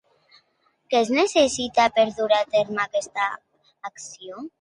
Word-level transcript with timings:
Què 0.93 1.01
es 1.03 1.11
necessitaria 1.17 1.93
per 1.97 2.05
dur 2.21 2.29
a 2.37 2.39
terme 2.55 2.81
aquesta 2.87 3.29
acció? 3.91 4.43